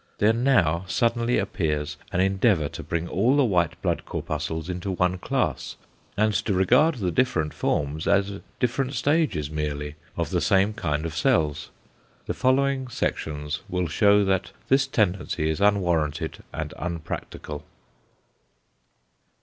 [0.17, 5.19] There now suddenly appears an endeavour to bring all the white blood corpuscles into one
[5.19, 5.75] class,
[6.17, 11.15] and to regard the different forms as different stages merely of the same kind of
[11.15, 11.69] cells.
[12.25, 17.63] The following sections will show that this tendency is unwarranted and unpractical.